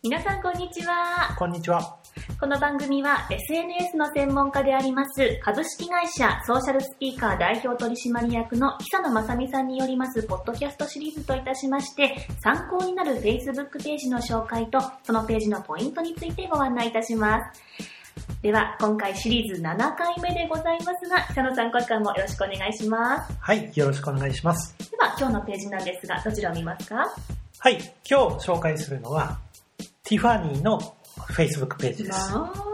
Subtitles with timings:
[0.00, 1.34] 皆さんこんにちは。
[1.36, 1.98] こんにちは。
[2.38, 12.14] この番組は SNS の専門家であります株式会社ソーシャルスピーカー代表取締役の久野正美さんによりますポッドキャストシリーズといたしまして
[12.44, 17.60] 参考になる Facebook ページの紹介とそのページのポイントについてご案内いたします。
[18.40, 23.36] では、今回シリーズ7回目でございますが、久野さん今回もよろしくお願いします。
[23.40, 24.76] はい、よろしくお願いします。
[24.78, 27.04] では、今日のページなんですが、どちらを見ますか？
[27.58, 27.78] はい、
[28.08, 29.40] 今日紹介するのは、
[30.08, 30.80] ティファニーの
[31.36, 32.32] Facebook ページです。
[32.32, 32.68] まあ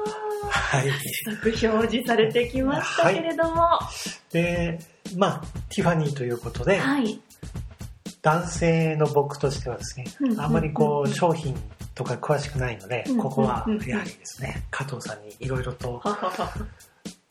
[0.49, 0.89] はい。
[1.25, 3.91] 早速表示されてきましたけれども、は
[4.31, 4.79] で、
[5.17, 7.21] まあ、ティファニーということで、い。
[8.23, 11.57] 男性の僕としてはですねうんうんう、んあんまりこう、商品
[11.97, 16.53] とか詳しくないのでうん、ここはうんうんやはりですね、加藤さんにいろいろとははは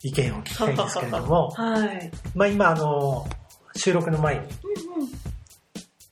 [0.02, 2.10] 意見を聞きたいんですけれども、 はい。
[2.34, 3.26] まあ今あの、
[3.74, 4.42] 収録の前に。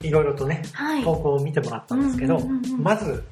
[0.01, 1.05] いろいろとね、はい。
[1.05, 3.23] 投稿を見てもらったんですけどうんうんうんうん、まず、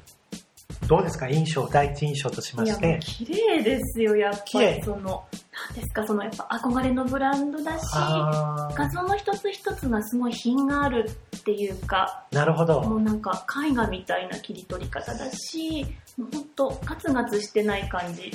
[0.91, 1.29] どうですか？
[1.29, 4.83] 印象、第一印象としまして、綺麗ですよ、やっぱり。
[4.83, 5.23] その、
[5.69, 12.81] なんですか、その、やっぱ憧れのブランドだし、画像の一つ一つがすごい品があるっていうか、なるほど。
[12.81, 15.85] もうなんか絵画みたいな切り取り方だし、
[16.17, 18.29] もうほんとガツガツしてない感じ。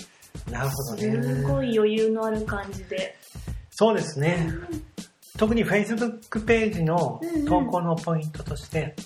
[0.50, 1.72] なるほどすごね。
[1.74, 3.18] い余裕のある感じで。
[3.72, 4.48] そうですね。
[5.36, 8.96] 特に Facebook ページの投稿のポイントとして、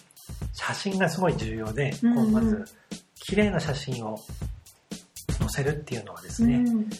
[0.52, 2.64] 写真がすごい重要で、ううまず、
[3.20, 4.18] 綺麗な写真を
[5.38, 6.90] 載せるっていうのはですね、うん。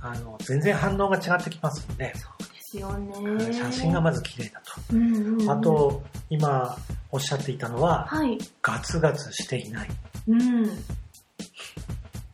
[0.00, 3.52] あの全然反応が違ってきますので、そうですよね。
[3.52, 4.72] 写真がまず綺麗だと。
[4.92, 6.76] うんうんうんあ、と、今
[7.10, 8.38] おっしゃっていたのは、はい。
[8.62, 9.88] ガツガツしていない。
[10.28, 10.84] うん。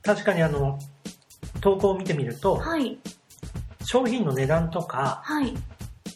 [0.02, 0.78] 確かにあの、
[1.60, 2.98] 投稿を見てみると、はい。
[3.84, 5.54] 商品の値段とかはい。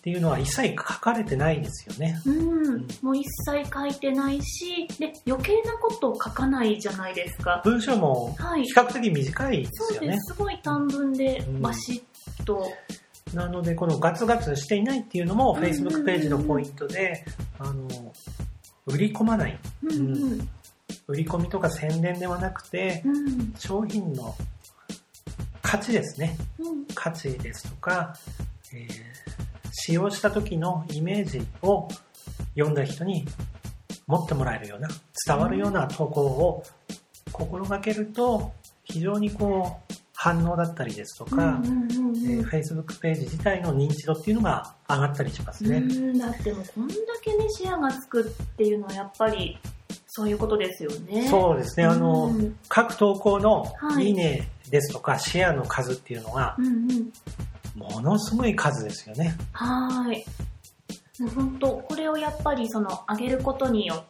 [0.08, 2.18] っていうのは一切書かれてないですよね。
[2.24, 2.88] うん。
[3.02, 7.60] もう一切書いてないし、で、余計なことを書かないじゃないですか。
[7.62, 8.72] 文章もはい比。
[8.74, 10.18] 較的短いですよねそうで。
[10.18, 10.34] す。
[10.34, 12.02] すごい短文でうんバシ
[12.40, 12.72] ッと。
[13.34, 17.22] なので、このガツガツしていないっていうのもうんうんうん Facebook ページのポイントで、
[17.58, 17.86] あの、
[18.86, 19.58] 売り込まない。
[19.82, 19.94] うんう
[20.36, 20.48] ん。
[21.06, 23.54] 売り込みとか宣伝ではなくて、うん。
[23.58, 24.34] 商品の
[25.60, 26.38] 価値ですね。
[26.58, 26.86] うん。
[26.94, 28.14] 価値ですとか、
[28.72, 29.27] えー
[29.80, 31.88] 使用した時のイメージを
[32.54, 33.24] 読んだ人に
[34.08, 34.88] 持ってもらえるような、
[35.24, 36.64] 伝わるような投稿を
[37.30, 38.52] 心がけると、
[38.82, 45.76] 非常にこう、反応だったりですとか、うんうんうんえー Facebook ページ自体の認知度っていうのが上がったりしますね。
[45.76, 48.24] うん、だってもうこんだけね、シェアがつくっ
[48.56, 49.58] ていうのはやっぱり、
[50.08, 51.28] そういうことですよね。
[51.28, 51.86] そうですね。
[51.86, 56.56] あの、うん各投稿のはいいいねですとか、シェアの数っていうのが。
[58.00, 59.36] ものすごい数ですよね。
[59.52, 60.24] はーい。
[61.34, 64.04] 本当これをやっぱりその上げることによっ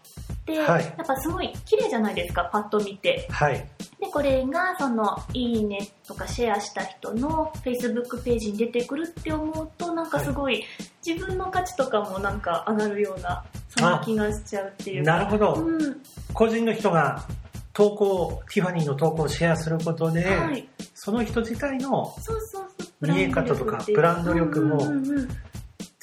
[0.45, 3.27] て、はいやっぱすごい綺麗じゃないですか、パッと見て。
[3.31, 3.55] はい。
[4.01, 10.65] で、これがそのいいねとかシェアした人の Facebook ページに出てくるって思うと、なんかすごい
[11.05, 15.13] 自分の価値とかもなんか上がるような、そんな気がしちゃうっていうか。
[15.13, 15.55] なるほど。
[15.55, 16.03] うん。
[16.35, 17.25] 個人の人が
[17.73, 20.69] 投稿、ティファニーの投稿をシェアすることで、はい。
[20.95, 22.58] その人自体のそうそうそう。
[23.01, 25.29] 見え方とかブランド力もうんうんうん。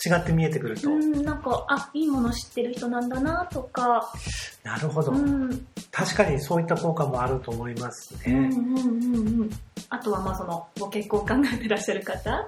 [0.06, 4.14] 違って見えてくると、うん、なんか、あ、いいもの知ってる人なんだなとか、
[4.64, 8.48] なるほど、うん、確かにそういった効果もあると思いますうん、うね。
[8.50, 9.50] ん、うん、うん。
[9.90, 12.48] あとは、まあ、その、ご結婚を考えてらっしゃる方、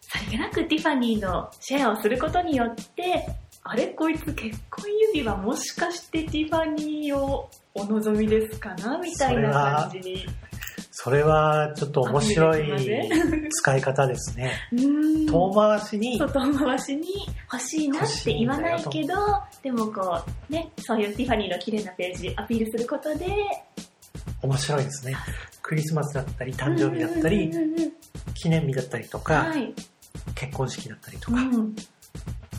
[0.00, 3.28] さりげなくティファニーのシェアをすることによって、
[3.62, 10.24] あれこいつ結婚指輪もしかしてティファニーをお望みですかなみたいな感じに。
[10.98, 12.64] それはちょっと面白い
[13.50, 14.52] 使い方ですね。
[14.72, 17.06] うん遠回しに、外回しに
[17.52, 19.14] 欲しいなって言わないけど、
[19.62, 23.26] でもこう、ね、そういうティファニーの綺麗なページアピールすることで、
[24.40, 25.14] 面白いですね。
[25.60, 27.52] クリスマスだったり、誕生日だったり
[28.32, 29.74] 記念日だったりとか、はい。
[30.34, 31.76] 結婚式だったりとか、うん。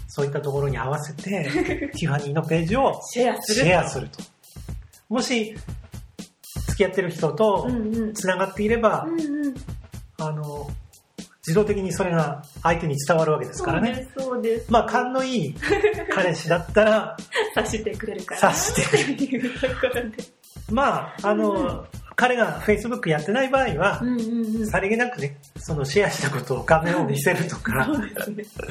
[0.07, 1.49] そういったところに合わせて、
[1.97, 3.65] ティファニーのページをシェアする。
[3.65, 4.19] シェアすると。
[5.09, 5.55] もし、
[6.77, 8.13] 付き合ってる人とうんうん。
[8.13, 9.55] 繋がっていれば、うんうん。
[10.19, 10.69] あの、
[11.39, 14.07] 自動的にそれが相手に伝わるわけですからね。
[14.15, 14.71] そうです。
[14.71, 15.55] まあ、勘のいい
[16.13, 17.17] 彼氏だったら、
[17.55, 18.51] 察してくれるから。
[18.51, 20.11] 察してくれるっていうところで。
[20.69, 21.85] まあ、あの、
[22.15, 24.67] 彼が Facebook やってない場合はう、んうんうん。
[24.67, 28.65] さりげなくね、そのシェアしたことを画面を見せるとか、そうですね。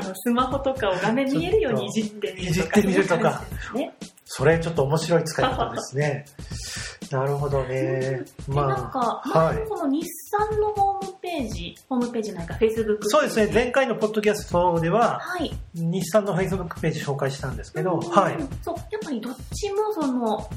[0.00, 2.50] あの、スマホとかを画面見えるようにいじってみるとか。
[2.50, 3.94] いじってみるとかね。
[4.32, 6.24] それちょっと面白い使い方ですね。
[7.10, 7.66] なるほどね。
[7.66, 9.56] で、なんまか、あ、まはい。
[9.56, 12.98] ずこの日産のホームページ、ホームページなんか Facebook。
[13.02, 15.50] そうですね、前回のポッドキャストでは、はい。
[15.74, 18.36] 日産の Facebook ページ紹介したんですけど、うんはい。
[18.62, 20.48] そう、やっぱりどっちもその、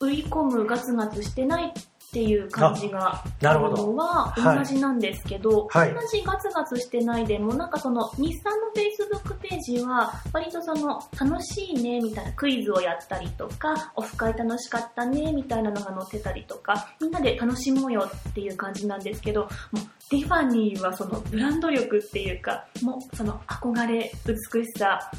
[0.00, 1.74] 売り込むガツガツしてない
[2.14, 3.86] っていう感じがあるなるほど。
[3.88, 5.92] のははい同じなんですけど、はい。
[5.92, 25.10] 同じガツガツしてないでもなんかその日産の Facebook ページは割とその楽しいねみたいなクイズをやったりとかオフ会楽しかったねみたいなのが載ってたりとかみんなで楽しもうよっていう感じなんですけどもうティファニーはそのブランド力っていうかもうその憧れ美しさ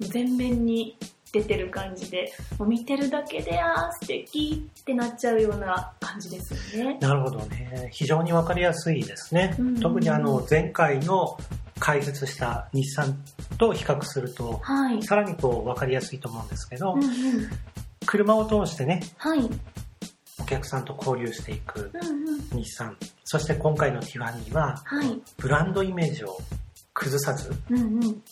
[0.00, 0.96] 全面に
[1.32, 6.98] 出てる感じでもう見てるだけであー素敵ってなっちゃうような感じですよね。
[7.00, 7.88] なるほどね。
[7.92, 9.54] 非常にわかりやすいですね。
[9.58, 11.38] うん特にあの、前回の
[11.78, 13.16] 解説した日産
[13.58, 15.02] と比較すると、はい。
[15.02, 17.10] さらにこう、わかりやすいと思うんですけど、うんうん。
[18.06, 19.38] 車を通してね、はい。
[19.38, 19.60] うん
[20.40, 21.92] お客さんと交流していく
[22.52, 22.58] うん。
[22.60, 22.96] 日産。
[23.24, 25.20] そして今回のティファニーは、はい。
[25.36, 26.38] ブランドイメージを
[26.92, 28.22] 崩さず、うんうん。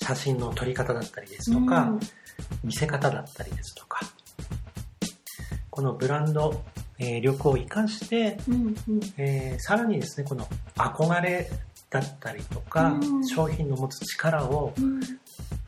[0.00, 2.00] 写真の撮り方だったりですとか、うん
[2.64, 4.00] 見せ方だったりですとか、
[5.70, 6.62] このブランド、
[6.98, 8.54] えー力を活かして、うん
[8.88, 9.00] うん。
[9.16, 10.46] えーさらにですね、この
[10.76, 11.50] 憧れ
[11.90, 15.00] だったりとか、うん商品の持つ力をうん。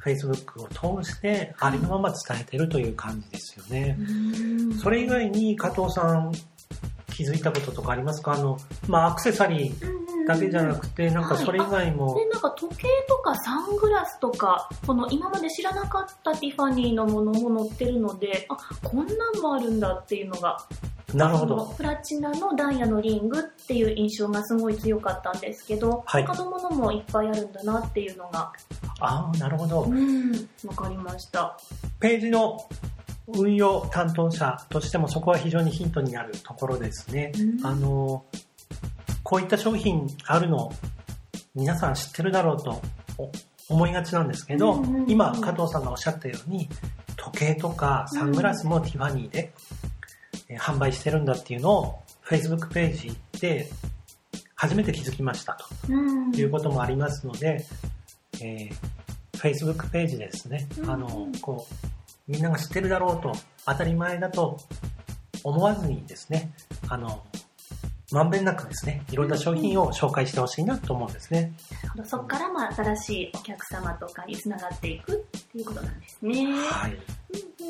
[0.04, 3.96] Facebook を通してありのまま伝えてるという感じですよね。
[4.00, 6.32] うんそれ以外に加藤さん
[7.14, 8.32] 気づいたこととかありますか？
[8.32, 8.58] あの、
[8.88, 20.58] まあ、アクセサリーだけじゃなくて、なんかそれ以外も、で、なんか時計とかサングラスとか、この今まで知らなかったティファニーのものも載ってるので、あ、こんなんもあるんだっていうのが、
[21.14, 21.74] なるほど。
[21.76, 28.52] プラチナのダイヤのリングっていう印象がすごい強かったんですけど、はい他のものもいっぱいあるんだなっていうのが、
[29.00, 29.82] ああ、なるほど。
[29.82, 30.32] うん、
[30.66, 31.58] わかりました。
[32.00, 32.58] ページの
[33.28, 37.32] 運用担当者としてもそこは非常にヒントになるところですね。
[37.38, 38.24] うんあの、
[39.22, 40.72] こういった商品あるの
[41.54, 42.80] 皆さん知ってるだろうと
[43.19, 43.30] お
[43.69, 46.69] 思いがちなんですけど、今加藤さんがおっしゃったように
[47.16, 49.52] 時計とかサングラスもティファニーで、
[50.48, 53.70] えー販売してるんだっていうのを Facebook ページで
[54.54, 55.64] 初めて気づきましたと。
[55.88, 56.34] うん。
[56.34, 57.64] いうこともありますので、
[58.42, 58.74] えー
[59.42, 63.32] Facebook ページでですね、うんあの、こう、みんなが知ってるだろうと、
[63.66, 64.58] 当たり前だと
[65.42, 66.52] 思わずにですね、
[66.88, 67.24] あの、
[68.12, 71.53] まんべんなくですね、いろんな商品を紹介してほしいなと思うんですね。
[72.05, 76.53] そこからまあ新しいお客様とかにつながっていくっていうことなんですね。
[76.53, 76.93] はい。
[76.93, 76.99] うん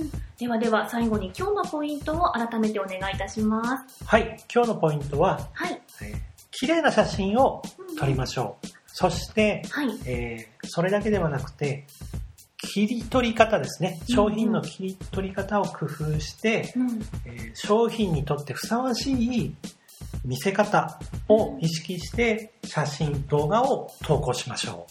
[0.00, 4.04] うんではでは最後に今日のポイントを改めてお願いいたします。
[4.04, 5.80] はい、今日のポイントは、はい。
[6.02, 7.62] えー綺麗な写真を
[7.98, 8.66] 撮りましょう。
[8.86, 9.98] そして、はい。
[10.04, 11.86] えーそれだけではなくて、
[12.56, 14.00] 切り取り方ですね。
[14.08, 17.00] 商品の切り取り方を工夫して、うん。
[17.24, 19.54] えー商品にとってふさわしい
[20.24, 20.98] 見せ方
[21.28, 24.86] を意識して写真、動画を投稿しましょ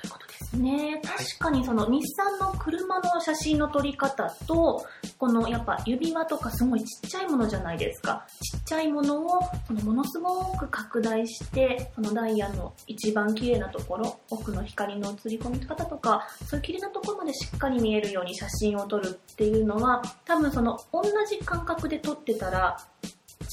[0.00, 1.00] ということですね。
[1.04, 4.86] 確かにその日産の車の写真の撮り方と、
[5.18, 8.26] このやっぱ指輪とかすごいちっちゃいものじゃないですか。
[8.40, 22.76] ちっちゃいものをそのものすごく拡大して、そのダイヤの一番綺麗なところ、奥の光の映り込み方とか、そういう綺麗なところまでしっかり見えるように写真を撮るっていうのは、多分その同じ感覚で撮ってたら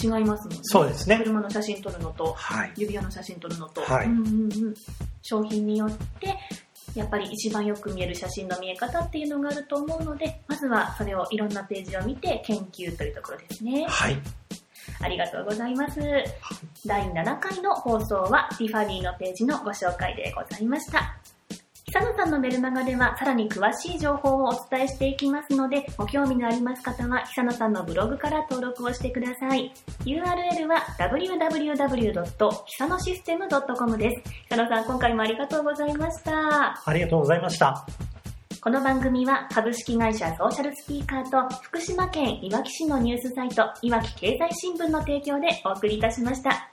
[0.02, 0.60] 違いますもんね。
[0.64, 2.72] そうですね車の写真撮るのとう。、はい。
[2.78, 4.26] 指輪の写真撮るのと、はいうんうんう
[4.70, 4.74] ん、
[5.22, 6.36] 商品によって
[6.96, 14.18] やっぱり一番よく見える写真の見え方っていうのがあると思うのでまずはそれをいろんなページを見て研究というところですねはい。
[15.02, 16.00] ありがとうございます
[16.86, 21.18] 第7回の放送はティファニーのページのご紹介でございました
[21.92, 29.74] 久野さんのメルマガではさらに詳しい情報をお伝えしていきますので、ご興味のあります方は久野さんのブログから登録をしてください。
[30.06, 32.14] URL は www.
[33.98, 34.32] です。
[34.50, 36.80] 久野さん、今回もありがとうございました。
[36.86, 37.84] ありがとうございました。
[38.62, 46.70] この番組は株式会社ソーシャルスピーカーと福島県いわき市のニュースサイトいわき経済新聞の提供でお送りいたしました。